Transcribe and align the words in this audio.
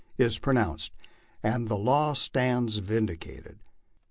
is 0.17 0.39
pronounced, 0.39 0.93
and 1.43 1.67
the 1.67 1.77
law 1.77 2.13
stands 2.13 2.79
vindicated. 2.79 3.59